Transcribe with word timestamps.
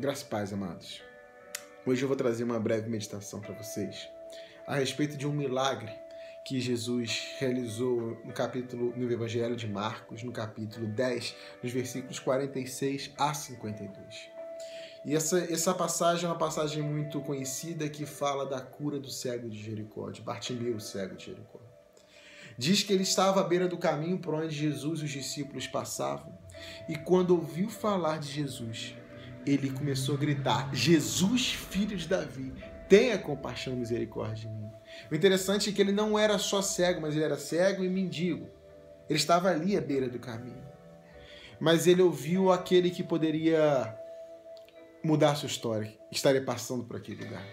Graças 0.00 0.22
e 0.22 0.26
paz, 0.26 0.52
amados. 0.52 1.02
Hoje 1.84 2.02
eu 2.02 2.06
vou 2.06 2.16
trazer 2.16 2.44
uma 2.44 2.60
breve 2.60 2.88
meditação 2.88 3.40
para 3.40 3.52
vocês 3.52 4.08
a 4.64 4.76
respeito 4.76 5.16
de 5.16 5.26
um 5.26 5.32
milagre 5.32 5.92
que 6.46 6.60
Jesus 6.60 7.34
realizou 7.40 8.16
no 8.24 8.32
capítulo 8.32 8.96
no 8.96 9.10
Evangelho 9.10 9.56
de 9.56 9.66
Marcos, 9.66 10.22
no 10.22 10.30
capítulo 10.30 10.86
10, 10.86 11.34
nos 11.64 11.72
versículos 11.72 12.20
46 12.20 13.10
a 13.18 13.34
52. 13.34 14.30
E 15.04 15.16
essa, 15.16 15.40
essa 15.52 15.74
passagem 15.74 16.26
é 16.26 16.28
uma 16.28 16.38
passagem 16.38 16.80
muito 16.80 17.20
conhecida 17.22 17.88
que 17.88 18.06
fala 18.06 18.46
da 18.46 18.60
cura 18.60 19.00
do 19.00 19.10
cego 19.10 19.50
de 19.50 19.60
Jericó, 19.60 20.12
de 20.12 20.22
Bartimeu, 20.22 20.76
o 20.76 20.80
cego 20.80 21.16
de 21.16 21.26
Jericó. 21.26 21.58
Diz 22.56 22.84
que 22.84 22.92
ele 22.92 23.02
estava 23.02 23.40
à 23.40 23.44
beira 23.44 23.66
do 23.66 23.76
caminho 23.76 24.18
por 24.18 24.32
onde 24.32 24.54
Jesus 24.54 25.00
e 25.00 25.06
os 25.06 25.10
discípulos 25.10 25.66
passavam, 25.66 26.38
e 26.88 26.94
quando 26.94 27.32
ouviu 27.32 27.68
falar 27.68 28.18
de 28.20 28.30
Jesus, 28.30 28.94
ele 29.52 29.70
começou 29.70 30.14
a 30.14 30.18
gritar: 30.18 30.74
Jesus, 30.74 31.52
filho 31.52 31.96
de 31.96 32.06
Davi, 32.06 32.52
tenha 32.88 33.18
compaixão 33.18 33.72
e 33.72 33.76
misericórdia 33.76 34.48
de 34.48 34.48
mim. 34.48 34.70
O 35.10 35.14
interessante 35.14 35.70
é 35.70 35.72
que 35.72 35.80
ele 35.80 35.92
não 35.92 36.18
era 36.18 36.38
só 36.38 36.60
cego, 36.60 37.00
mas 37.00 37.14
ele 37.14 37.24
era 37.24 37.38
cego 37.38 37.84
e 37.84 37.88
mendigo. 37.88 38.48
Ele 39.08 39.18
estava 39.18 39.48
ali 39.48 39.76
à 39.76 39.80
beira 39.80 40.08
do 40.08 40.18
caminho. 40.18 40.66
Mas 41.60 41.86
ele 41.86 42.02
ouviu 42.02 42.52
aquele 42.52 42.90
que 42.90 43.02
poderia 43.02 43.94
mudar 45.02 45.34
sua 45.34 45.46
história, 45.46 45.92
estaria 46.10 46.42
passando 46.42 46.84
por 46.84 46.96
aquele 46.96 47.24
lugar. 47.24 47.44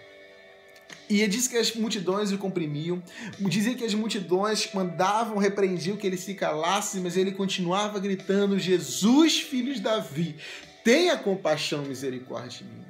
E 1.09 1.21
ele 1.21 1.31
disse 1.31 1.49
que 1.49 1.57
as 1.57 1.73
multidões 1.75 2.31
o 2.31 2.37
comprimiam, 2.37 3.01
dizia 3.39 3.75
que 3.75 3.83
as 3.83 3.93
multidões 3.93 4.69
mandavam, 4.73 5.37
repreendiam 5.37 5.97
que 5.97 6.05
ele 6.05 6.17
se 6.17 6.33
calasse, 6.33 6.99
mas 6.99 7.15
ele 7.15 7.31
continuava 7.31 7.99
gritando: 7.99 8.57
Jesus, 8.57 9.39
filho 9.39 9.73
de 9.73 9.81
Davi, 9.81 10.35
tenha 10.85 11.17
compaixão 11.17 11.81
misericórdia 11.81 12.59
de 12.59 12.63
mim. 12.63 12.85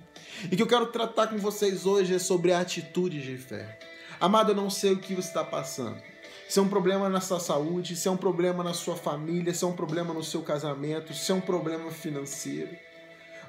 E 0.52 0.56
que 0.58 0.62
eu 0.62 0.68
quero 0.68 0.88
tratar 0.88 1.28
com 1.28 1.38
vocês 1.38 1.86
hoje 1.86 2.14
é 2.14 2.20
sobre 2.20 2.52
a 2.52 2.60
atitude 2.60 3.22
de 3.22 3.38
fé. 3.38 3.80
Amado, 4.20 4.52
eu 4.52 4.56
não 4.56 4.70
sei 4.70 4.92
o 4.92 5.00
que 5.00 5.16
você 5.16 5.30
está 5.30 5.46
passando. 5.46 5.96
Se 6.50 6.60
é 6.60 6.62
um 6.62 6.68
problema 6.68 7.08
na 7.08 7.22
sua 7.22 7.40
saúde, 7.40 7.96
se 7.96 8.10
é 8.10 8.12
um 8.12 8.18
problema 8.18 8.62
na 8.66 8.74
sua 8.74 8.98
família, 8.98 9.54
se 9.54 9.64
é 9.64 9.68
um 9.68 9.72
problema 9.72 10.14
no 10.14 10.22
seu 10.22 10.42
casamento, 10.42 11.14
se 11.14 11.32
é 11.32 11.36
um 11.36 11.40
problema 11.40 11.90
financeiro 11.90 12.76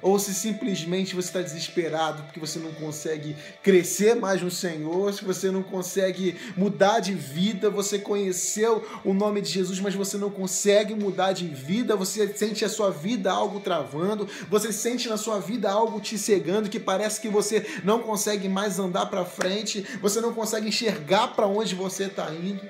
ou 0.01 0.17
se 0.19 0.33
simplesmente 0.33 1.15
você 1.15 1.27
está 1.27 1.41
desesperado 1.41 2.23
porque 2.23 2.39
você 2.39 2.59
não 2.59 2.71
consegue 2.73 3.35
crescer 3.63 4.15
mais 4.15 4.41
no 4.41 4.51
Senhor, 4.51 5.13
se 5.13 5.23
você 5.23 5.51
não 5.51 5.63
consegue 5.63 6.35
mudar 6.55 6.99
de 6.99 7.13
vida, 7.13 7.69
você 7.69 7.99
conheceu 7.99 8.85
o 9.03 9.13
nome 9.13 9.41
de 9.41 9.49
Jesus, 9.49 9.79
mas 9.79 9.95
você 9.95 10.17
não 10.17 10.29
consegue 10.29 10.93
mudar 10.93 11.33
de 11.33 11.47
vida, 11.47 11.95
você 11.95 12.27
sente 12.27 12.63
a 12.63 12.69
sua 12.69 12.91
vida 12.91 13.31
algo 13.31 13.59
travando, 13.59 14.27
você 14.49 14.71
sente 14.71 15.09
na 15.09 15.17
sua 15.17 15.39
vida 15.39 15.69
algo 15.69 15.99
te 15.99 16.17
cegando, 16.17 16.69
que 16.69 16.79
parece 16.79 17.19
que 17.19 17.29
você 17.29 17.65
não 17.83 17.99
consegue 17.99 18.47
mais 18.47 18.79
andar 18.79 19.07
para 19.07 19.25
frente, 19.25 19.85
você 20.01 20.21
não 20.21 20.33
consegue 20.33 20.67
enxergar 20.67 21.29
para 21.29 21.47
onde 21.47 21.75
você 21.75 22.05
está 22.05 22.31
indo. 22.33 22.61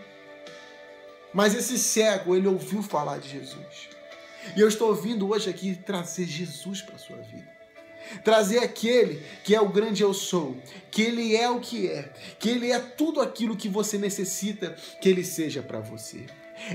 Mas 1.34 1.53
esse 1.53 1.78
cego, 1.78 2.36
ele 2.36 2.47
ouviu 2.47 2.81
falar 2.81 3.19
de 3.19 3.30
Jesus. 3.30 3.97
E 4.56 4.62
eu 4.62 4.67
estou 4.67 4.94
vindo 4.94 5.30
hoje 5.30 5.50
aqui 5.50 5.76
trazer 5.76 6.26
Jesus 6.26 6.81
para 6.81 6.95
a 6.95 7.00
sua 7.00 7.17
vida. 7.17 7.58
Trazer 8.23 8.59
aquele 8.59 9.22
que 9.44 9.53
é 9.53 9.59
o 9.59 9.70
grande 9.70 10.02
eu 10.02 10.14
sou, 10.14 10.56
que 10.90 11.02
ele 11.02 11.36
é 11.36 11.50
o 11.50 11.59
que 11.59 11.88
é, 11.88 12.14
que 12.40 12.50
ele 12.50 12.72
é 12.72 12.80
tudo 12.80 13.20
aquilo 13.20 13.58
que 13.58 13.68
você 13.68 13.98
necessita 13.98 14.75
que 15.02 15.09
ele 15.09 15.23
seja 15.23 15.62
para 15.62 15.80
você. 15.80 16.25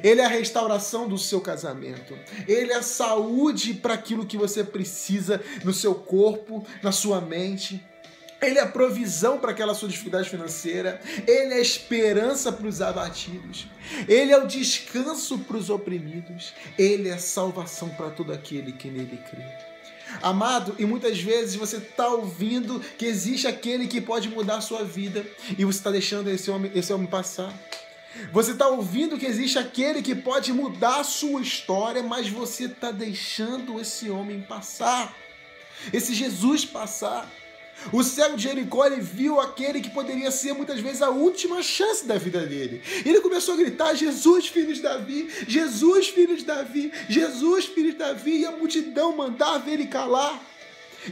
Ele 0.03 0.20
é 0.20 0.25
a 0.25 0.28
restauração 0.28 1.09
do 1.09 1.19
seu 1.19 1.41
casamento. 1.41 2.17
Ele 2.47 2.73
é 2.73 2.77
a 2.77 2.83
saúde 2.83 3.75
para 3.75 3.95
aquilo 3.95 4.27
que 4.27 4.37
você 4.37 4.62
precisa 4.62 5.43
no 5.65 5.75
seu 5.75 5.95
corpo, 5.95 6.65
na 6.83 6.93
sua 6.93 7.20
mente. 7.20 7.83
Ele 8.43 8.59
é 8.59 8.62
a 8.62 8.67
provisão 8.67 9.39
para 9.39 9.53
aquela 9.53 9.73
sua 9.73 9.89
dificuldade 9.89 10.29
financeira. 10.29 11.01
Ele 11.27 11.55
é 11.55 11.59
a 11.59 11.61
esperança 11.61 12.51
para 12.51 12.67
os 12.67 12.83
abatidos. 12.83 13.67
Ele 14.09 14.33
é 14.33 14.39
o 14.39 14.47
descanso 14.47 15.39
para 15.39 15.56
os 15.56 15.71
oprimidos. 15.71 16.53
Ele 16.77 17.09
é 17.09 17.15
a 17.15 17.19
salvação 17.19 17.89
para 17.91 18.11
todo 18.11 18.33
aquele 18.33 18.72
que 18.72 18.89
nele 18.89 19.19
crê. 19.31 19.44
Amado, 20.21 20.75
e 20.78 20.84
muitas 20.84 21.21
vezes 21.21 21.55
você 21.55 21.77
está 21.77 22.09
ouvindo 22.09 22.81
que 22.99 23.06
existe 23.06 23.47
aquele 23.47 23.87
que 23.87 24.00
pode 24.00 24.28
mudar 24.28 24.56
a 24.56 24.61
sua 24.61 24.84
vida 24.84 25.25
e 25.56 25.65
você 25.65 25.78
está 25.78 25.91
deixando 25.91 26.28
esse 26.28 26.50
homem, 26.50 26.71
esse 26.75 26.93
homem 26.93 27.06
passar. 27.06 27.53
Você 28.31 28.53
está 28.53 28.69
ouvindo 28.69 29.16
que 29.16 29.25
existe 29.25 29.59
aquele 29.59 30.03
que 30.03 30.15
pode 30.15 30.53
mudar 30.53 31.00
a 31.00 31.05
sua 31.05 31.41
história, 31.41 32.03
mas 32.03 32.28
você 32.28 32.65
está 32.65 32.91
deixando 32.91 33.81
esse 33.81 34.11
homem 34.11 34.43
passar, 34.43 35.16
esse 35.93 36.15
Jesus 36.15 36.65
passar. 36.65 37.31
O 37.91 38.03
cego 38.03 38.37
de 38.37 38.44
Jericó 38.44 38.87
ele 38.87 39.00
viu 39.00 39.41
aquele 39.41 39.81
que 39.81 39.91
poderia 39.91 40.31
ser 40.31 40.53
muitas 40.53 40.78
vezes 40.81 41.03
a 41.03 41.10
última 41.10 41.62
chance 41.62 42.06
da 42.06 42.16
vida 42.16 42.41
dele. 42.47 42.82
Ele 43.04 43.20
começou 43.20 43.54
a 43.54 43.56
gritar: 43.56 43.94
Jesus, 43.94 44.47
filho 44.48 44.72
de 44.72 44.82
Davi, 44.82 45.28
Jesus, 45.48 46.09
filho 46.09 46.37
de 46.37 46.44
Davi, 46.44 46.92
Jesus, 47.09 47.66
filho 47.66 47.92
de 47.92 47.98
Davi, 47.98 48.41
e 48.41 48.47
a 48.47 48.53
multidão 48.53 49.16
mandava 49.16 49.71
ele 49.71 49.87
calar. 49.87 50.41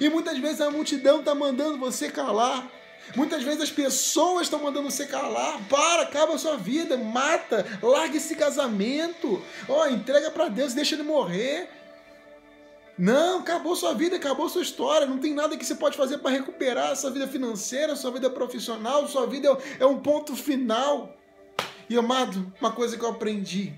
E 0.00 0.08
muitas 0.08 0.38
vezes 0.38 0.60
a 0.60 0.70
multidão 0.70 1.20
está 1.20 1.34
mandando 1.34 1.78
você 1.78 2.10
calar. 2.10 2.70
Muitas 3.16 3.42
vezes 3.42 3.62
as 3.62 3.70
pessoas 3.70 4.42
estão 4.42 4.60
mandando 4.60 4.88
você 4.90 5.06
calar. 5.06 5.58
Para, 5.68 6.02
acaba 6.02 6.34
a 6.34 6.38
sua 6.38 6.56
vida, 6.56 6.96
mata, 6.96 7.66
larga 7.82 8.16
esse 8.16 8.36
casamento. 8.36 9.42
Ó, 9.68 9.82
oh, 9.82 9.86
entrega 9.88 10.30
para 10.30 10.48
Deus, 10.48 10.74
deixa 10.74 10.94
ele 10.94 11.02
morrer. 11.02 11.68
Não, 13.00 13.38
acabou 13.38 13.74
sua 13.74 13.94
vida, 13.94 14.16
acabou 14.16 14.46
sua 14.50 14.60
história. 14.60 15.06
Não 15.06 15.16
tem 15.16 15.32
nada 15.32 15.56
que 15.56 15.64
você 15.64 15.74
pode 15.74 15.96
fazer 15.96 16.18
para 16.18 16.32
recuperar 16.32 16.94
sua 16.94 17.10
vida 17.10 17.26
financeira, 17.26 17.96
sua 17.96 18.10
vida 18.10 18.28
profissional. 18.28 19.08
Sua 19.08 19.26
vida 19.26 19.56
é 19.78 19.86
um 19.86 20.00
ponto 20.00 20.36
final. 20.36 21.16
E 21.88 21.96
amado, 21.96 22.52
uma 22.60 22.70
coisa 22.70 22.98
que 22.98 23.02
eu 23.02 23.08
aprendi 23.08 23.72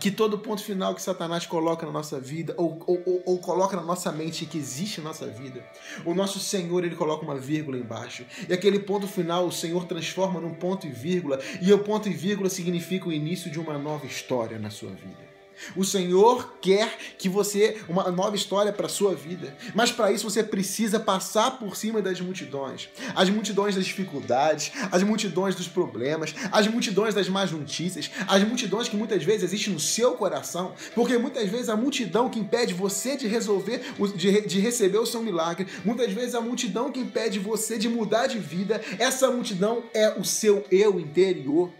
que 0.00 0.10
todo 0.10 0.38
ponto 0.38 0.62
final 0.62 0.94
que 0.94 1.02
Satanás 1.02 1.44
coloca 1.44 1.84
na 1.84 1.92
nossa 1.92 2.18
vida, 2.18 2.54
ou, 2.56 2.78
ou, 2.86 3.02
ou, 3.04 3.22
ou, 3.26 3.38
coloca 3.38 3.76
na 3.76 3.82
nossa 3.82 4.10
mente 4.12 4.46
que 4.46 4.56
existe 4.56 5.00
na 5.00 5.08
nossa 5.08 5.26
vida, 5.26 5.62
o 6.06 6.14
nosso 6.14 6.38
Senhor 6.38 6.84
ele 6.84 6.94
coloca 6.94 7.24
uma 7.24 7.36
vírgula 7.36 7.76
embaixo. 7.76 8.24
E 8.48 8.52
aquele 8.52 8.78
ponto 8.78 9.06
final 9.06 9.46
o 9.46 9.52
Senhor 9.52 9.84
transforma 9.84 10.40
num 10.40 10.54
ponto 10.54 10.86
e 10.86 10.90
vírgula, 10.90 11.38
e 11.60 11.70
o 11.70 11.80
ponto 11.80 12.08
e 12.08 12.14
vírgula 12.14 12.48
significa 12.48 13.08
o 13.08 13.12
início 13.12 13.50
de 13.50 13.60
uma 13.60 13.76
nova 13.76 14.06
história 14.06 14.58
na 14.58 14.70
sua 14.70 14.90
vida. 14.90 15.27
O 15.76 15.84
Senhor 15.84 16.58
quer 16.60 16.96
que 17.18 17.28
você 17.28 17.80
uma 17.88 18.10
nova 18.10 18.36
história 18.36 18.72
para 18.72 18.88
sua 18.88 19.14
vida, 19.14 19.56
mas 19.74 19.90
para 19.90 20.12
isso 20.12 20.28
você 20.28 20.42
precisa 20.42 20.98
passar 21.00 21.58
por 21.58 21.76
cima 21.76 22.00
das 22.00 22.20
multidões, 22.20 22.88
as 23.14 23.28
multidões 23.30 23.74
das 23.74 23.84
dificuldades, 23.84 24.72
as 24.90 25.02
multidões 25.02 25.54
dos 25.54 25.68
problemas, 25.68 26.34
as 26.50 26.66
multidões 26.66 27.14
das 27.14 27.28
más 27.28 27.50
notícias, 27.50 28.10
as 28.26 28.42
multidões 28.42 28.88
que 28.88 28.96
muitas 28.96 29.22
vezes 29.22 29.44
existem 29.44 29.72
no 29.72 29.80
seu 29.80 30.12
coração, 30.12 30.74
porque 30.94 31.16
muitas 31.18 31.48
vezes 31.48 31.68
a 31.68 31.76
multidão 31.76 32.28
que 32.28 32.38
impede 32.38 32.74
você 32.74 33.16
de 33.16 33.26
resolver, 33.26 33.82
de, 34.14 34.40
de 34.42 34.60
receber 34.60 34.98
o 34.98 35.06
seu 35.06 35.22
milagre, 35.22 35.66
muitas 35.84 36.12
vezes 36.12 36.34
a 36.34 36.40
multidão 36.40 36.90
que 36.90 37.00
impede 37.00 37.38
você 37.38 37.78
de 37.78 37.88
mudar 37.88 38.26
de 38.26 38.38
vida, 38.38 38.80
essa 38.98 39.30
multidão 39.30 39.84
é 39.94 40.18
o 40.18 40.24
seu 40.24 40.64
eu 40.70 40.98
interior 40.98 41.72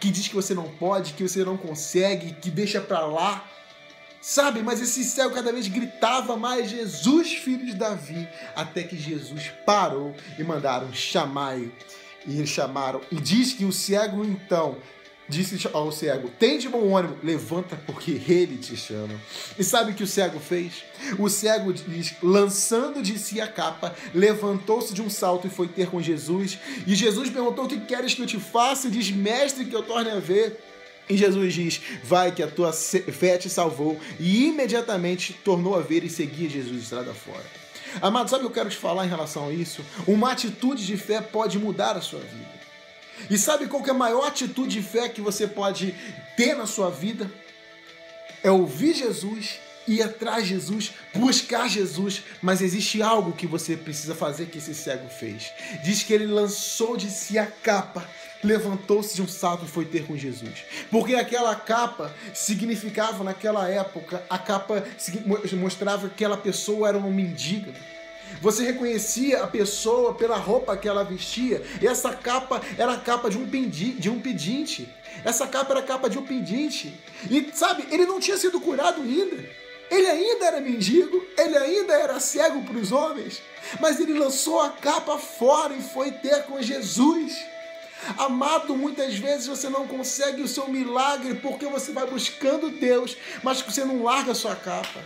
que 0.00 0.10
diz 0.10 0.28
que 0.28 0.34
você 0.34 0.54
não 0.54 0.68
pode, 0.68 1.12
que 1.14 1.26
você 1.26 1.44
não 1.44 1.56
consegue, 1.56 2.32
que 2.34 2.50
deixa 2.50 2.80
para 2.80 3.00
lá. 3.06 3.44
Sabe, 4.20 4.60
mas 4.60 4.80
esse 4.80 5.04
céu 5.04 5.30
cada 5.30 5.52
vez 5.52 5.68
gritava 5.68 6.36
mais 6.36 6.68
Jesus, 6.68 7.34
filho 7.34 7.64
de 7.64 7.74
Davi, 7.74 8.28
até 8.56 8.82
que 8.82 8.96
Jesus 8.98 9.52
parou 9.64 10.14
e 10.38 10.42
mandaram 10.42 10.92
chamar. 10.92 11.58
E 11.58 11.70
eles 12.26 12.48
chamaram. 12.48 13.00
E 13.12 13.16
diz 13.16 13.52
que 13.52 13.64
o 13.64 13.72
cego 13.72 14.24
então 14.24 14.78
disse 15.28 15.68
ao 15.72 15.90
cego: 15.90 16.28
Tem 16.38 16.58
de 16.58 16.68
bom 16.68 16.96
ânimo, 16.96 17.16
levanta, 17.22 17.76
porque 17.86 18.12
ele 18.28 18.56
te 18.56 18.76
chama. 18.76 19.14
E 19.58 19.64
sabe 19.64 19.92
o 19.92 19.94
que 19.94 20.02
o 20.02 20.06
cego 20.06 20.38
fez? 20.38 20.84
O 21.18 21.28
cego 21.28 21.72
diz: 21.72 22.14
lançando 22.22 23.02
de 23.02 23.18
si 23.18 23.40
a 23.40 23.48
capa, 23.48 23.94
levantou-se 24.14 24.94
de 24.94 25.02
um 25.02 25.10
salto 25.10 25.46
e 25.46 25.50
foi 25.50 25.68
ter 25.68 25.88
com 25.88 26.00
Jesus. 26.00 26.58
E 26.86 26.94
Jesus 26.94 27.30
perguntou: 27.30 27.64
O 27.64 27.68
que 27.68 27.80
queres 27.80 28.14
que 28.14 28.22
eu 28.22 28.26
te 28.26 28.38
faça? 28.38 28.88
E 28.88 28.90
diz: 28.90 29.10
Mestre, 29.10 29.64
que 29.64 29.74
eu 29.74 29.82
torne 29.82 30.10
a 30.10 30.18
ver. 30.18 30.60
E 31.08 31.16
Jesus 31.16 31.54
diz: 31.54 31.80
Vai, 32.02 32.32
que 32.32 32.42
a 32.42 32.48
tua 32.48 32.72
fé 32.72 33.38
te 33.38 33.48
salvou. 33.48 33.98
E 34.18 34.46
imediatamente 34.46 35.32
tornou 35.44 35.74
a 35.76 35.80
ver 35.80 36.04
e 36.04 36.10
seguia 36.10 36.48
Jesus 36.48 36.82
estrada 36.82 37.12
fora. 37.12 37.44
Amado, 38.02 38.28
sabe 38.28 38.44
o 38.44 38.46
que 38.46 38.52
eu 38.52 38.62
quero 38.62 38.70
te 38.70 38.76
falar 38.76 39.06
em 39.06 39.08
relação 39.08 39.48
a 39.48 39.52
isso? 39.52 39.82
Uma 40.06 40.32
atitude 40.32 40.84
de 40.84 40.96
fé 40.96 41.20
pode 41.20 41.58
mudar 41.58 41.96
a 41.96 42.00
sua 42.00 42.20
vida. 42.20 42.55
E 43.30 43.38
sabe 43.38 43.66
qual 43.66 43.84
é 43.86 43.90
a 43.90 43.94
maior 43.94 44.26
atitude 44.26 44.80
de 44.80 44.82
fé 44.82 45.08
que 45.08 45.20
você 45.20 45.46
pode 45.46 45.94
ter 46.36 46.54
na 46.54 46.66
sua 46.66 46.90
vida? 46.90 47.30
É 48.42 48.50
ouvir 48.50 48.94
Jesus, 48.94 49.58
ir 49.88 50.02
atrás 50.02 50.44
de 50.44 50.50
Jesus, 50.50 50.92
buscar 51.14 51.68
Jesus, 51.68 52.22
mas 52.42 52.60
existe 52.60 53.02
algo 53.02 53.32
que 53.32 53.46
você 53.46 53.76
precisa 53.76 54.14
fazer 54.14 54.46
que 54.46 54.58
esse 54.58 54.74
cego 54.74 55.08
fez. 55.08 55.52
Diz 55.82 56.02
que 56.02 56.12
ele 56.12 56.26
lançou 56.26 56.96
de 56.96 57.10
si 57.10 57.38
a 57.38 57.46
capa, 57.46 58.08
levantou-se 58.44 59.14
de 59.14 59.22
um 59.22 59.28
salto 59.28 59.64
e 59.64 59.68
foi 59.68 59.84
ter 59.84 60.06
com 60.06 60.16
Jesus. 60.16 60.64
Porque 60.90 61.14
aquela 61.14 61.54
capa 61.54 62.14
significava 62.34 63.24
naquela 63.24 63.68
época, 63.68 64.24
a 64.28 64.38
capa 64.38 64.84
mostrava 65.54 66.08
que 66.08 66.14
aquela 66.14 66.36
pessoa 66.36 66.88
era 66.88 66.98
uma 66.98 67.10
mendiga 67.10 67.72
Você 68.40 68.64
reconhecia 68.64 69.42
a 69.42 69.46
pessoa 69.46 70.14
pela 70.14 70.36
roupa 70.36 70.76
que 70.76 70.88
ela 70.88 71.04
vestia. 71.04 71.62
E 71.80 71.86
essa 71.86 72.12
capa 72.12 72.60
era 72.78 72.92
a 72.92 72.98
capa 72.98 73.30
de 73.30 73.38
um, 73.38 73.48
pedinte, 73.48 74.00
de 74.00 74.10
um 74.10 74.20
pedinte. 74.20 74.88
Essa 75.24 75.46
capa 75.46 75.72
era 75.72 75.80
a 75.80 75.86
capa 75.86 76.08
de 76.10 76.18
um 76.18 76.22
pedinte. 76.22 76.94
E 77.30 77.50
sabe, 77.54 77.86
ele 77.90 78.06
não 78.06 78.20
tinha 78.20 78.36
sido 78.36 78.60
curado 78.60 79.02
ainda. 79.02 79.66
Ele 79.90 80.06
ainda 80.06 80.46
era 80.46 80.60
mendigo, 80.60 81.24
ele 81.38 81.56
ainda 81.56 81.94
era 81.94 82.18
cego 82.18 82.62
para 82.64 82.76
os 82.76 82.90
homens, 82.90 83.40
mas 83.78 84.00
ele 84.00 84.18
lançou 84.18 84.60
a 84.60 84.70
capa 84.70 85.16
fora 85.16 85.74
e 85.74 85.80
foi 85.80 86.10
ter 86.10 86.42
com 86.44 86.60
Jesus. 86.60 87.36
Amado, 88.18 88.76
muitas 88.76 89.14
vezes 89.14 89.46
você 89.46 89.68
não 89.68 89.86
consegue 89.86 90.42
o 90.42 90.48
seu 90.48 90.68
milagre 90.68 91.36
porque 91.36 91.66
você 91.66 91.92
vai 91.92 92.06
buscando 92.06 92.70
Deus, 92.70 93.16
mas 93.42 93.60
você 93.62 93.84
não 93.84 94.02
larga 94.02 94.32
a 94.32 94.34
sua 94.34 94.56
capa. 94.56 95.00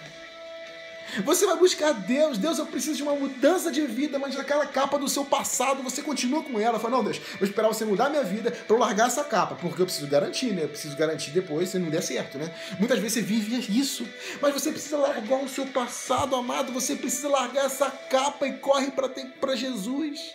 Você 1.24 1.46
vai 1.46 1.56
buscar 1.56 1.92
Deus, 1.92 2.38
Deus, 2.38 2.58
eu 2.58 2.66
preciso 2.66 2.96
de 2.96 3.02
uma 3.02 3.14
mudança 3.14 3.70
de 3.70 3.86
vida, 3.86 4.18
mas 4.18 4.38
aquela 4.38 4.66
capa 4.66 4.98
do 4.98 5.08
seu 5.08 5.24
passado, 5.24 5.82
você 5.82 6.02
continua 6.02 6.42
com 6.42 6.58
ela. 6.58 6.78
Fala, 6.78 6.96
não, 6.96 7.04
Deus, 7.04 7.18
vou 7.38 7.48
esperar 7.48 7.68
você 7.68 7.84
mudar 7.84 8.08
minha 8.10 8.22
vida 8.22 8.50
para 8.50 8.74
eu 8.74 8.78
largar 8.78 9.08
essa 9.08 9.24
capa, 9.24 9.54
porque 9.56 9.82
eu 9.82 9.86
preciso 9.86 10.06
garantir, 10.06 10.52
né? 10.52 10.64
Eu 10.64 10.68
preciso 10.68 10.96
garantir 10.96 11.30
depois 11.30 11.68
se 11.68 11.78
não 11.78 11.90
der 11.90 12.02
certo, 12.02 12.38
né? 12.38 12.54
Muitas 12.78 12.98
vezes 12.98 13.14
você 13.14 13.22
vive 13.22 13.80
isso, 13.80 14.06
mas 14.40 14.54
você 14.54 14.70
precisa 14.70 14.96
largar 14.96 15.42
o 15.42 15.48
seu 15.48 15.66
passado, 15.66 16.36
amado, 16.36 16.72
você 16.72 16.96
precisa 16.96 17.28
largar 17.28 17.66
essa 17.66 17.90
capa 17.90 18.46
e 18.46 18.58
corre 18.58 18.90
para 18.90 19.56
Jesus. 19.56 20.34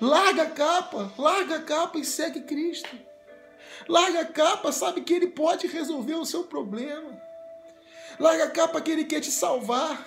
Larga 0.00 0.44
a 0.44 0.50
capa, 0.50 1.12
larga 1.18 1.56
a 1.56 1.62
capa 1.62 1.98
e 1.98 2.04
segue 2.04 2.40
Cristo. 2.40 2.88
Larga 3.88 4.20
a 4.20 4.24
capa, 4.24 4.72
sabe 4.72 5.02
que 5.02 5.12
Ele 5.12 5.26
pode 5.26 5.66
resolver 5.66 6.14
o 6.14 6.24
seu 6.24 6.44
problema. 6.44 7.29
Larga 8.20 8.44
a 8.44 8.50
capa 8.50 8.80
que 8.80 8.90
Ele 8.90 9.04
quer 9.04 9.20
te 9.20 9.30
salvar. 9.30 10.06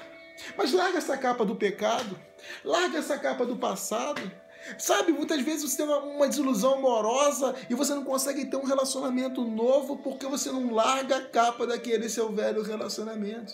Mas 0.57 0.71
larga 0.71 0.99
essa 0.99 1.17
capa 1.17 1.43
do 1.43 1.55
pecado. 1.55 2.17
Larga 2.63 2.99
essa 2.99 3.17
capa 3.17 3.45
do 3.45 3.57
passado. 3.57 4.21
Sabe, 4.77 5.11
muitas 5.11 5.41
vezes 5.41 5.69
você 5.69 5.77
tem 5.77 5.85
uma, 5.85 5.97
uma, 5.97 6.27
desilusão 6.27 6.75
amorosa 6.75 7.53
e 7.69 7.75
você 7.75 7.93
não 7.93 8.05
consegue 8.05 8.45
ter 8.45 8.55
um 8.55 8.63
relacionamento 8.63 9.43
novo 9.43 9.97
porque 9.97 10.25
você 10.25 10.51
não 10.51 10.73
larga 10.73 11.17
a 11.17 11.21
capa 11.21 11.67
daquele 11.67 12.07
seu 12.07 12.31
velho 12.31 12.63
relacionamento. 12.63 13.53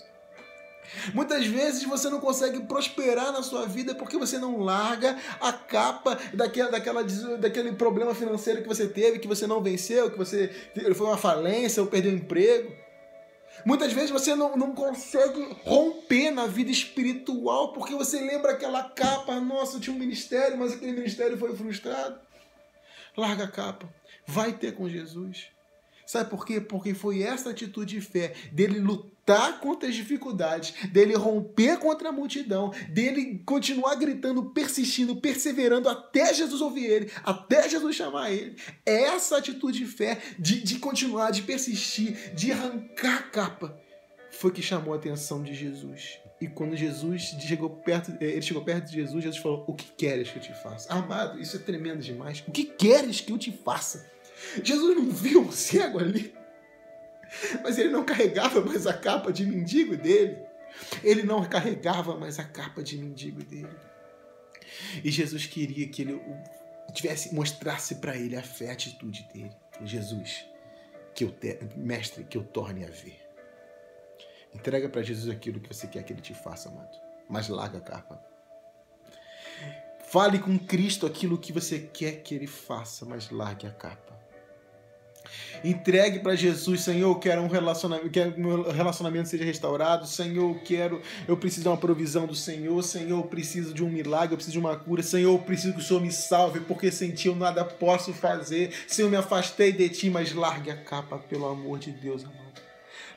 Muitas 1.14 1.46
vezes 1.46 1.84
você 1.84 2.10
não 2.10 2.20
consegue 2.20 2.62
prosperar 2.62 3.32
na 3.32 3.42
sua 3.42 3.66
vida 3.66 3.96
porque 3.96 4.18
você 4.18 4.38
não 4.38 4.60
larga 4.60 5.18
a 5.40 5.52
capa 5.52 6.18
daquela, 6.34 6.72
daquela, 6.72 7.04
daquele 7.40 7.74
problema 7.74 8.14
financeiro 8.14 8.62
que 8.62 8.68
você 8.68 8.88
teve, 8.88 9.20
que 9.20 9.28
você 9.28 9.48
não 9.48 9.64
venceu, 9.64 10.12
que 10.12 10.18
você 10.18 10.50
foi 10.96 11.08
uma 11.08 11.18
falência 11.18 11.82
ou 11.82 11.88
perdeu 11.88 12.12
emprego. 12.12 12.72
Muitas 13.66 13.92
vezes 13.92 14.10
você 14.10 14.36
não, 14.36 14.56
não 14.56 14.74
consegue 14.74 15.57
romper 15.63 16.31
na 16.31 16.48
vida 16.48 16.72
espiritual 16.72 17.74
porque 17.74 17.94
você 17.94 18.19
lembra 18.22 18.54
aquela 18.54 18.84
capa, 18.84 19.40
nossa, 19.40 19.80
tinha 19.80 19.96
um 19.96 20.00
ministério, 20.00 20.57
mas 20.57 20.74
aquele 20.74 20.94
ministério 20.94 21.38
foi 21.38 21.56
frustrado. 21.56 22.19
Larga 23.18 23.46
a 23.46 23.51
capa, 23.51 23.94
vai 24.25 24.54
ter 24.54 24.74
com 24.74 24.88
Jesus. 24.88 25.48
Sabe 26.10 26.28
por 26.28 26.44
quê? 26.44 26.60
Porque 26.60 26.96
foi 26.96 27.22
essa 27.22 27.52
atitude 27.52 28.00
de 28.00 28.02
fé 28.02 28.34
dele 28.52 28.80
lutar 28.80 29.60
contra 29.60 29.88
as 29.88 29.94
dificuldades, 29.94 30.74
dele 30.92 31.14
romper 31.14 31.78
contra 31.78 32.10
a 32.10 32.12
multidão, 32.12 32.74
dele 32.90 33.44
continuar 33.46 33.94
gritando, 33.94 34.44
persistindo, 34.46 35.18
perseverando 35.18 35.88
até 35.88 36.34
Jesus 36.34 36.62
ouvir 36.62 36.86
ele, 36.86 37.12
até 37.24 37.70
Jesus 37.70 37.96
chamar 37.96 38.32
ele. 38.32 38.56
Essa 38.84 39.38
atitude 39.38 39.78
de 39.78 39.86
fé, 39.86 40.18
de, 40.40 40.64
de 40.64 40.80
continuar, 40.80 41.30
de 41.30 41.44
persistir, 41.44 42.34
de 42.34 42.52
arrancar 42.52 43.20
a 43.20 43.22
capa, 43.22 43.80
foi 44.32 44.52
que 44.52 44.64
chamou 44.64 44.96
a 44.96 44.98
atenção 44.98 45.44
de 45.44 45.54
Jesus. 45.54 46.18
E 46.42 46.48
quando 46.48 46.76
Jesus 46.76 47.36
chegou 47.40 47.70
perto, 47.70 48.14
eh, 48.20 48.32
ele 48.32 48.42
chegou 48.42 48.64
perto 48.64 48.88
de 48.88 48.94
Jesus, 48.94 49.24
Jesus 49.24 49.40
falou: 49.40 49.64
O 49.68 49.76
que 49.76 49.86
queres 49.96 50.32
que 50.32 50.38
eu 50.38 50.42
te 50.42 50.54
faça? 50.54 50.92
Amado, 50.92 51.40
isso 51.40 51.56
é 51.56 51.60
tremendo 51.60 52.02
demais. 52.02 52.44
O 52.48 52.52
que 52.52 52.64
queres 52.64 53.22
que 53.22 53.32
eu 53.32 53.38
te 53.38 53.52
faça? 53.52 54.10
Jesus 54.63 54.95
não 54.95 55.09
viu 55.09 55.41
um 55.41 55.51
cego 55.51 56.00
ali, 56.00 56.33
mas 57.63 57.77
ele 57.77 57.89
não 57.89 58.03
carregava 58.03 58.62
mais 58.62 58.88
a 58.88 58.94
capa 58.94 59.31
de 59.31 59.45
mendigo 59.45 59.95
dele. 59.95 60.38
Ele 61.03 61.24
não 61.24 61.44
carregava 61.44 62.18
mais 62.18 62.39
a 62.39 62.44
capa 62.44 62.81
de 62.81 62.97
mendigo 62.97 63.44
dele. 63.44 63.69
E 65.03 65.12
Jesus 65.12 65.45
queria 65.45 65.88
que 65.88 66.03
ele 66.03 66.21
tivesse 66.94 67.33
mostrasse 67.33 67.95
para 67.95 68.15
ele 68.15 68.36
a 68.36 68.44
fé, 68.44 68.69
a 68.69 68.74
atitude 68.74 69.27
dele. 69.33 69.51
Jesus, 69.83 70.45
que 71.13 71.24
eu 71.24 71.31
te, 71.31 71.59
mestre, 71.75 72.24
que 72.24 72.38
eu 72.38 72.44
torne 72.44 72.86
a 72.86 72.89
ver. 72.89 73.19
Entrega 74.53 74.89
para 74.89 75.03
Jesus 75.03 75.33
aquilo 75.33 75.59
que 75.59 75.74
você 75.74 75.88
quer 75.88 76.03
que 76.03 76.13
ele 76.13 76.21
te 76.21 76.33
faça, 76.33 76.69
amado. 76.69 76.97
Mas 77.30 77.47
larga 77.47 77.77
a 77.77 77.81
capa. 77.81 78.24
Fale 80.06 80.39
com 80.39 80.57
Cristo 80.57 81.06
aquilo 81.06 81.38
que 81.38 81.53
você 81.53 81.80
quer 81.80 82.24
que 82.24 82.33
ele 82.33 82.47
faça, 82.47 83.06
mas 83.06 83.30
largue 83.30 83.68
a 83.68 83.71
capa. 83.71 84.19
Entregue 85.64 86.20
para 86.20 86.36
Jesus, 86.36 86.81
Senhor, 86.81 87.10
eu 87.10 87.16
quero 87.16 87.42
um 87.42 87.48
relacionamento, 87.48 88.10
quero 88.10 88.31
que 88.31 88.40
meu 88.40 88.72
relacionamento 88.72 89.28
seja 89.28 89.44
restaurado, 89.44 90.08
Senhor, 90.08 90.56
eu 90.56 90.62
quero, 90.64 91.02
eu 91.28 91.36
preciso 91.36 91.64
de 91.64 91.68
uma 91.68 91.78
provisão 91.78 92.26
do 92.26 92.36
Senhor, 92.36 92.81
Senhor, 92.81 93.20
eu 93.20 93.24
preciso 93.24 93.74
de 93.74 93.84
um 93.84 93.90
milagre, 93.90 94.34
eu 94.34 94.38
preciso 94.38 94.54
de 94.54 94.60
uma 94.60 94.78
cura, 94.78 95.04
Senhor, 95.04 95.34
eu 95.34 95.40
preciso 95.40 95.74
que 95.74 95.80
o 95.80 95.84
Senhor 95.84 96.02
me 96.02 96.12
salve, 96.12 96.62
porque 96.62 96.92
sem 96.92 97.12
ti 97.12 97.28
eu 97.28 97.36
nada 97.36 97.66
posso 97.66 98.14
fazer. 98.14 98.74
Senhor, 98.88 99.10
me 99.10 99.18
afastei 99.18 99.72
de 99.72 99.90
ti, 99.90 100.10
mas 100.10 100.34
largue 100.34 100.72
a 100.72 100.78
capa, 100.78 101.18
pelo 101.18 101.48
amor 101.48 101.80
de 101.80 101.92
Deus, 101.92 102.24
amado. 102.24 102.40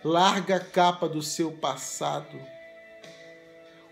Larga 0.04 0.56
a 0.56 0.60
capa 0.60 1.08
do 1.08 1.22
seu 1.22 1.52
passado 1.52 2.40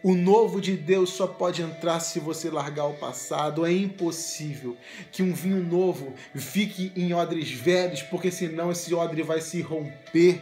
o 0.03 0.15
novo 0.15 0.61
de 0.61 0.77
Deus 0.77 1.11
só 1.11 1.27
pode 1.27 1.61
entrar 1.61 2.01
se 2.01 2.19
você 2.19 2.49
largar 2.51 2.87
o 2.87 2.95
passado. 2.95 3.67
É 3.67 3.73
impossível 3.73 4.77
que 5.13 5.23
um 5.23 5.35
vinho 5.35 5.63
novo 5.63 6.15
fique 6.35 6.93
em 6.97 7.13
odres 7.13 7.51
velhos, 7.51 8.03
porque 8.03 8.31
senão 8.31 8.71
esse 8.71 8.95
odre 8.95 9.23
vai 9.23 9.41
se 9.41 9.61
romper. 9.61 10.41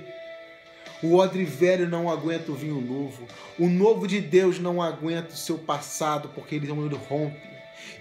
O 1.02 1.16
odre 1.16 1.44
velho 1.44 1.88
não 1.88 2.10
aguenta 2.10 2.52
o 2.52 2.54
vinho 2.54 2.80
novo. 2.80 3.26
O 3.58 3.68
novo 3.68 4.06
de 4.06 4.20
Deus 4.20 4.58
não 4.58 4.82
aguenta 4.82 5.34
o 5.34 5.36
seu 5.36 5.58
passado, 5.58 6.30
porque 6.34 6.54
ele 6.54 6.68
não 6.68 6.88
rompe. 6.96 7.48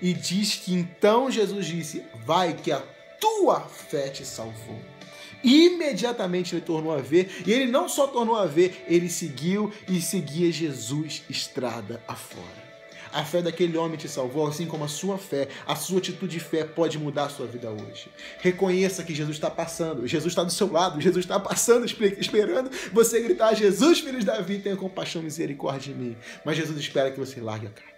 E 0.02 0.14
diz 0.14 0.56
que 0.56 0.74
então 0.74 1.30
Jesus 1.30 1.66
disse: 1.66 2.04
Vai, 2.26 2.54
que 2.54 2.72
a 2.72 2.82
tua 3.20 3.62
fé 3.62 4.10
te 4.10 4.26
salvou 4.26 4.97
imediatamente 5.44 6.56
ele 6.56 6.62
tornou 6.62 6.94
a 6.94 7.02
ver, 7.02 7.44
e 7.46 7.52
ele 7.52 7.72
não 7.72 7.88
só 7.88 8.08
tornou 8.08 8.36
a 8.36 8.46
ver, 8.46 8.86
ele 8.88 9.10
seguiu 9.10 9.72
e 9.88 10.02
seguia 10.02 10.52
Jesus 10.52 11.24
estrada 11.30 12.02
afora. 12.08 12.68
A 13.12 13.24
fé 13.24 13.42
daquele 13.42 13.78
homem 13.78 13.98
te 13.98 14.08
salvou, 14.08 14.48
assim 14.48 14.66
como 14.66 14.84
a 14.84 14.88
sua 14.88 15.18
fé, 15.18 15.48
a 15.66 15.76
sua 15.76 16.00
atitude 16.00 16.34
de 16.34 16.40
fé 16.40 16.64
pode 16.64 17.00
mudar 17.00 17.26
a 17.26 17.30
sua 17.30 17.48
vida 17.48 17.70
hoje. 17.70 18.10
Reconheça 18.40 19.04
que 19.04 19.16
Jesus 19.16 19.38
está 19.38 19.50
passando, 19.50 20.06
Jesus 20.06 20.32
está 20.32 20.44
do 20.44 20.52
seu 20.52 20.72
lado, 20.72 21.00
Jesus 21.00 21.26
está 21.26 21.40
passando, 21.40 21.86
esperando 21.86 22.70
você 22.92 23.22
gritar: 23.22 23.54
Jesus, 23.54 24.02
filho 24.02 24.20
de 24.20 24.26
Davi, 24.26 24.60
tenha 24.60 24.76
compaixão 24.76 25.22
e 25.22 25.26
misericórdia 25.26 25.94
de 25.94 26.00
mim. 26.00 26.18
Mas 26.44 26.58
Jesus 26.58 26.78
espera 26.78 27.10
que 27.10 27.20
você 27.20 27.40
largue 27.40 27.68
a 27.68 27.70
carta. 27.70 27.98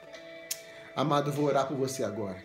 Amado, 0.95 1.31
vou 1.31 1.45
orar 1.45 1.67
por 1.67 1.77
você 1.77 2.03
agora. 2.03 2.37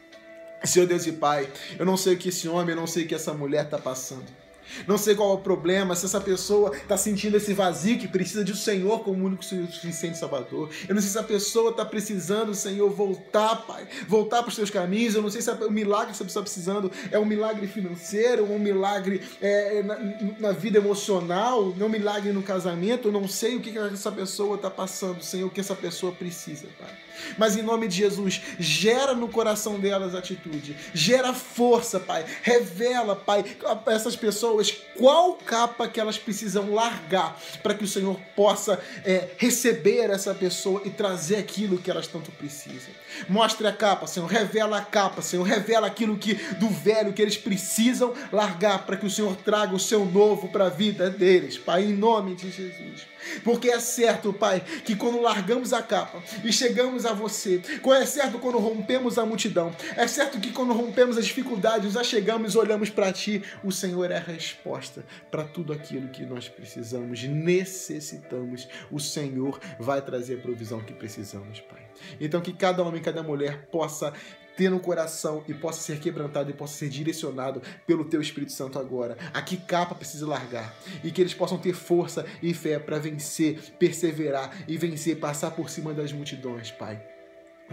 Senhor 0.65 0.87
Deus 0.87 1.07
e 1.07 1.13
Pai, 1.13 1.49
eu 1.79 1.85
não 1.85 1.97
sei 1.97 2.15
o 2.15 2.17
que 2.17 2.31
esse 2.31 2.49
homem, 2.49 2.71
eu 2.71 2.77
não 2.77 2.87
sei 2.87 3.05
o 3.05 3.07
que 3.07 3.15
essa 3.15 3.35
mulher 3.35 3.67
está 3.67 3.79
passando. 3.79 4.44
Não 4.87 4.99
sei 4.99 5.15
qual 5.15 5.31
é 5.31 5.35
o 5.35 5.39
problema, 5.39 5.95
se 5.95 6.07
essa 6.07 6.21
pessoa 6.21 6.75
está 6.77 6.97
sentindo 6.97 7.37
esse 7.37 7.53
vazio 7.53 7.99
que 7.99 8.09
precisa 8.09 8.45
de 8.45 8.53
o 8.53 8.57
Senhor 8.57 9.01
como 9.01 9.25
único 9.25 9.45
suficiente 9.45 10.19
Salvador. 10.19 10.71
Eu 10.89 10.95
não 10.95 11.03
sei 11.03 11.11
se 11.11 11.19
a 11.19 11.23
pessoa 11.23 11.71
está 11.71 11.85
precisando, 11.85 12.55
Senhor, 12.55 12.91
voltar, 12.91 13.57
Pai, 13.67 13.87
voltar 14.09 14.43
para 14.43 14.49
os 14.49 14.55
seus 14.55 14.71
caminhos. 14.71 15.15
Eu 15.15 15.23
não 15.23 15.31
sei 15.31 15.43
se 15.43 15.51
o 15.51 15.71
milagre 15.71 16.13
que 16.13 16.25
pessoa 16.25 16.27
está 16.29 16.43
precisando 16.43 16.91
é 17.11 17.19
um 17.19 17.25
milagre 17.25 17.67
financeiro, 17.67 18.45
um 18.45 18.59
milagre 18.59 19.21
é, 19.41 19.83
na, 19.83 19.99
na, 20.39 20.53
vida 20.53 20.79
emocional, 20.79 21.63
um 21.63 21.89
milagre 21.89 22.33
no 22.33 22.43
casamento. 22.43 23.09
Eu 23.09 23.13
não 23.13 23.29
sei 23.29 23.57
o 23.57 23.61
que, 23.61 23.73
que 23.73 23.79
essa 23.79 24.13
pessoa 24.13 24.57
está 24.57 24.71
passando, 24.71 25.23
Senhor, 25.23 25.47
o 25.47 25.51
que 25.51 25.61
essa 25.61 25.75
pessoa 25.75 26.13
precisa, 26.13 26.67
Pai. 26.79 26.91
Mas 27.39 27.57
em 27.57 27.63
nome 27.63 27.89
de 27.89 27.97
Jesus, 27.97 28.41
gera 28.59 29.15
no 29.15 29.29
coração 29.29 29.79
delas 29.79 30.15
atitude, 30.15 30.77
gera 30.93 31.33
força, 31.33 32.01
Pai. 32.01 32.25
Revela, 32.43 33.17
Pai, 33.17 33.45
essas 33.87 34.17
pessoas 34.17 34.54
qual 34.97 35.35
capa 35.35 35.89
que 35.89 36.01
elas 36.01 36.19
precisam 36.19 36.73
largar 36.73 37.41
para 37.63 37.75
que 37.75 37.85
o 37.85 37.89
Senhor 37.89 38.19
possa 38.37 38.81
é, 39.05 39.31
receber 39.39 40.11
essa 40.11 40.35
pessoa 40.35 40.83
e 40.85 40.91
trazer 40.91 41.37
aquilo 41.37 41.79
que 41.79 41.91
elas 41.91 42.07
tanto 42.07 42.31
precisam. 42.33 42.93
Mostre 43.29 43.67
a 43.67 43.73
capa, 43.73 44.07
Senhor, 44.07 44.27
revela 44.27 44.79
a 44.79 44.85
capa, 44.85 45.23
Senhor, 45.23 45.43
revela 45.45 45.87
aquilo 45.87 46.17
que 46.17 46.35
do 46.55 46.69
velho 46.69 47.13
que 47.13 47.23
eles 47.23 47.37
precisam 47.37 48.13
largar 48.33 48.85
para 48.87 48.97
que 48.97 49.07
o 49.07 49.11
Senhor 49.11 49.37
traga 49.37 49.75
o 49.75 49.81
seu 49.81 50.05
novo 50.05 50.49
para 50.49 50.67
a 50.67 50.71
vida 50.71 51.11
deles, 51.11 51.59
Pai, 51.59 51.85
em 51.85 51.93
nome 51.93 52.35
de 52.35 52.51
Jesus. 52.51 53.14
Porque 53.43 53.69
é 53.69 53.79
certo, 53.81 54.33
Pai, 54.33 54.61
que 54.85 54.97
quando 54.97 55.21
largamos 55.21 55.73
a 55.73 55.83
capa 55.83 56.23
e 56.43 56.53
chegamos 56.53 57.07
a 57.07 57.13
você, 57.13 57.63
é 57.95 58.07
certo 58.07 58.39
quando 58.39 58.59
rompemos 58.59 59.19
a 59.19 59.27
multidão, 59.27 59.75
é 59.97 60.07
certo 60.07 60.41
que 60.41 60.53
quando 60.53 60.73
rompemos 60.73 61.17
as 61.17 61.27
dificuldades, 61.27 61.87
nos 61.87 61.97
achegamos 61.97 62.55
e 62.55 62.59
olhamos 62.59 62.91
para 62.91 63.13
Ti, 63.13 63.43
o 63.63 63.71
Senhor 63.71 64.11
é 64.11 64.17
a 64.17 64.21
resposta 64.21 65.05
para 65.31 65.45
tudo 65.45 65.73
aquilo 65.73 66.09
que 66.09 66.25
nós 66.25 66.49
precisamos, 66.49 67.23
necessitamos. 67.23 68.69
O 68.91 68.99
Senhor 68.99 69.61
vai 69.79 70.03
trazer 70.03 70.39
a 70.39 70.43
provisão 70.43 70.81
que 70.81 70.93
precisamos, 70.93 71.61
Pai. 71.61 71.85
Então 72.21 72.41
que 72.41 72.53
cada 72.53 72.83
homem, 72.83 73.01
cada 73.01 73.23
mulher 73.23 73.67
possa 73.71 74.13
ter 74.57 74.71
no 74.71 74.81
coração 74.81 75.45
e 75.49 75.55
possa 75.55 75.81
ser 75.81 75.99
quebrantado 76.01 76.51
e 76.51 76.55
possa 76.55 76.75
ser 76.75 76.89
direcionado 76.89 77.63
pelo 77.87 78.05
teu 78.05 78.21
Espírito 78.21 78.53
Santo 78.53 78.79
agora. 78.79 79.17
A 79.33 79.43
que 79.43 79.57
capa 79.57 79.95
precisa 79.95 80.27
largar 80.27 80.75
e 81.03 81.11
que 81.11 81.21
eles 81.21 81.35
possam 81.35 81.59
ter 81.59 81.75
força 81.75 82.25
e 82.43 82.55
fé 82.55 82.79
para 82.79 82.99
vencer, 82.99 83.59
perseverar 83.79 84.65
e 84.69 84.77
vencer, 84.77 85.19
passar 85.19 85.51
por 85.51 85.71
cima 85.71 85.93
das 85.93 86.13
multidões, 86.13 86.71
Pai 86.71 87.15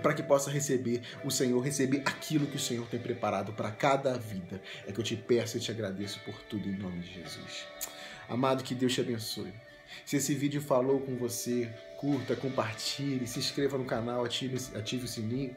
para 0.01 0.13
que 0.13 0.23
possa 0.23 0.49
receber 0.49 1.01
o 1.23 1.29
Senhor, 1.29 1.59
receber 1.59 2.01
aquilo 2.05 2.47
que 2.47 2.55
o 2.55 2.59
Senhor 2.59 2.87
tem 2.87 2.99
preparado 2.99 3.51
para 3.53 3.71
cada 3.71 4.17
vida. 4.17 4.61
É 4.87 4.91
que 4.91 4.99
eu 4.99 5.03
te 5.03 5.15
peço 5.15 5.57
e 5.57 5.59
te 5.59 5.69
agradeço 5.69 6.19
por 6.21 6.33
tudo 6.43 6.69
em 6.69 6.77
nome 6.77 6.99
de 6.99 7.13
Jesus. 7.15 7.67
Amado, 8.29 8.63
que 8.63 8.73
Deus 8.73 8.93
te 8.93 9.01
abençoe. 9.01 9.53
Se 10.05 10.15
esse 10.15 10.33
vídeo 10.33 10.61
falou 10.61 11.01
com 11.01 11.17
você, 11.17 11.69
curta, 11.97 12.35
compartilhe, 12.35 13.27
se 13.27 13.39
inscreva 13.39 13.77
no 13.77 13.85
canal, 13.85 14.23
ative, 14.23 14.57
ative 14.75 15.05
o 15.05 15.07
sininho 15.07 15.55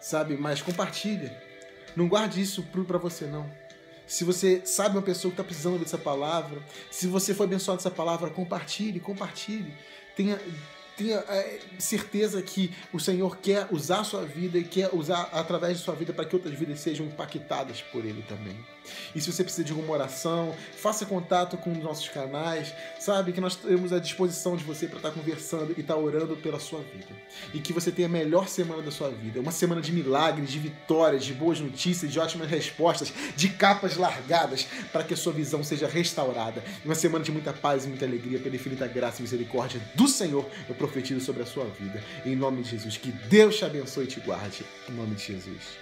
sabe? 0.00 0.36
Mas 0.36 0.62
compartilha. 0.62 1.36
Não 1.96 2.08
guarde 2.08 2.40
isso 2.40 2.62
para 2.62 2.98
você, 2.98 3.26
não. 3.26 3.50
Se 4.06 4.24
você 4.24 4.62
sabe 4.64 4.96
uma 4.96 5.02
pessoa 5.02 5.30
que 5.30 5.34
está 5.34 5.44
precisando 5.44 5.78
dessa 5.78 5.98
palavra, 5.98 6.62
se 6.90 7.06
você 7.06 7.34
foi 7.34 7.46
abençoado 7.46 7.78
dessa 7.78 7.90
palavra, 7.90 8.30
compartilhe, 8.30 9.00
compartilhe. 9.00 9.74
Tenha, 10.16 10.40
tenha 10.98 11.18
é, 11.28 11.60
certeza 11.78 12.42
que 12.42 12.74
o 12.92 12.98
Senhor 12.98 13.36
quer 13.38 13.68
usar 13.70 14.00
a 14.00 14.04
sua 14.04 14.24
vida 14.24 14.58
e 14.58 14.64
quer 14.64 14.90
usar 14.92 15.30
através 15.32 15.78
de 15.78 15.84
sua 15.84 15.94
vida 15.94 16.12
para 16.12 16.24
que 16.24 16.34
outras 16.34 16.58
vidas 16.58 16.80
sejam 16.80 17.06
impactadas 17.06 17.80
por 17.80 18.04
Ele 18.04 18.22
também. 18.28 18.56
E 19.14 19.20
se 19.20 19.32
você 19.32 19.42
precisa 19.42 19.64
de 19.64 19.72
uma 19.72 19.92
oração, 19.92 20.54
faça 20.76 21.06
contato 21.06 21.56
com 21.56 21.72
os 21.72 21.78
nossos 21.78 22.08
canais, 22.08 22.72
sabe 22.98 23.32
que 23.32 23.40
nós 23.40 23.56
temos 23.56 23.92
à 23.92 23.98
disposição 23.98 24.56
de 24.56 24.64
você 24.64 24.86
para 24.86 24.96
estar 24.96 25.10
conversando 25.10 25.74
e 25.76 25.80
estar 25.80 25.96
orando 25.96 26.36
pela 26.36 26.58
sua 26.58 26.80
vida. 26.80 27.08
E 27.52 27.60
que 27.60 27.72
você 27.72 27.90
tenha 27.90 28.08
a 28.08 28.10
melhor 28.10 28.48
semana 28.48 28.82
da 28.82 28.90
sua 28.90 29.10
vida, 29.10 29.40
uma 29.40 29.52
semana 29.52 29.80
de 29.80 29.92
milagres, 29.92 30.50
de 30.50 30.58
vitórias, 30.58 31.24
de 31.24 31.32
boas 31.32 31.60
notícias, 31.60 32.12
de 32.12 32.18
ótimas 32.18 32.48
respostas, 32.48 33.12
de 33.36 33.48
capas 33.50 33.96
largadas, 33.96 34.66
para 34.92 35.04
que 35.04 35.14
a 35.14 35.16
sua 35.16 35.32
visão 35.32 35.62
seja 35.62 35.86
restaurada. 35.86 36.62
Uma 36.84 36.94
semana 36.94 37.24
de 37.24 37.32
muita 37.32 37.52
paz 37.52 37.84
e 37.84 37.88
muita 37.88 38.04
alegria, 38.04 38.38
pela 38.38 38.56
infinita 38.56 38.86
graça 38.86 39.20
e 39.20 39.22
misericórdia 39.22 39.80
do 39.94 40.08
Senhor, 40.08 40.48
eu 40.68 40.74
profetizo 40.88 41.20
sobre 41.20 41.42
a 41.42 41.46
sua 41.46 41.64
vida. 41.64 42.02
Em 42.24 42.34
nome 42.34 42.62
de 42.62 42.70
Jesus, 42.70 42.96
que 42.96 43.12
Deus 43.12 43.56
te 43.56 43.64
abençoe 43.64 44.04
e 44.04 44.08
te 44.08 44.20
guarde. 44.20 44.64
Em 44.88 44.92
nome 44.92 45.14
de 45.14 45.24
Jesus. 45.24 45.78